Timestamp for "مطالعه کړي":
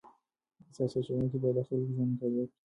2.13-2.57